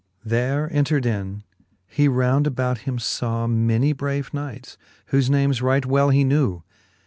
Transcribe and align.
XXII. 0.23 0.29
There 0.31 0.67
entred 0.73 1.05
in, 1.05 1.43
he 1.85 2.07
round 2.07 2.47
about 2.47 2.79
him 2.89 2.97
faw 2.97 3.45
Many 3.45 3.93
brave 3.93 4.33
knights, 4.33 4.75
whofe 5.11 5.29
names 5.29 5.61
right 5.61 5.85
well 5.85 6.09
he 6.09 6.23
knew. 6.23 6.63